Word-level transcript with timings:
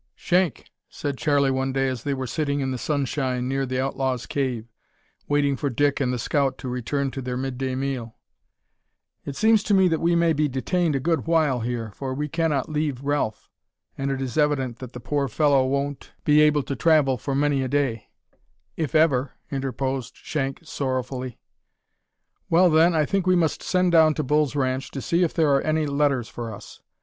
"Shank," 0.15 0.71
said 0.89 1.15
Charlie 1.19 1.51
one 1.51 1.73
day 1.73 1.87
as 1.87 2.01
they 2.01 2.15
were 2.15 2.25
sitting 2.25 2.59
in 2.59 2.71
the 2.71 2.79
sunshine 2.79 3.47
near 3.47 3.67
the 3.67 3.79
outlaws' 3.79 4.25
cave, 4.25 4.65
waiting 5.27 5.55
for 5.55 5.69
Dick 5.69 5.99
and 6.01 6.11
the 6.11 6.17
scout 6.17 6.57
to 6.57 6.67
return 6.67 7.11
to 7.11 7.21
their 7.21 7.37
mid 7.37 7.59
day 7.59 7.75
meal, 7.75 8.17
"it 9.25 9.35
seems 9.35 9.61
to 9.61 9.75
me 9.75 9.87
that 9.89 9.99
we 10.01 10.15
may 10.15 10.33
be 10.33 10.47
detained 10.47 10.95
a 10.95 10.99
good 10.99 11.27
while 11.27 11.59
here, 11.59 11.91
for 11.91 12.15
we 12.15 12.27
cannot 12.27 12.67
leave 12.67 13.03
Ralph, 13.03 13.47
and 13.95 14.09
it 14.09 14.23
is 14.23 14.39
evident 14.39 14.79
that 14.79 14.93
the 14.93 14.99
poor 14.99 15.27
fellow 15.27 15.67
won't 15.67 16.13
be 16.25 16.41
able 16.41 16.63
to 16.63 16.75
travel 16.75 17.15
for 17.15 17.35
many 17.35 17.61
a 17.61 17.67
day" 17.67 18.07
"If 18.75 18.95
ever," 18.95 19.33
interposed 19.51 20.15
Shank 20.17 20.61
sorrowfully. 20.63 21.37
"Well, 22.49 22.71
then, 22.71 22.95
I 22.95 23.05
think 23.05 23.27
we 23.27 23.35
must 23.35 23.61
send 23.61 23.91
down 23.91 24.15
to 24.15 24.23
Bull's 24.23 24.55
Ranch, 24.55 24.89
to 24.89 24.99
see 25.01 25.21
if 25.21 25.35
there 25.35 25.53
are 25.53 25.61
any 25.61 25.85
letters 25.85 26.27
for 26.27 26.51
us. 26.51 26.81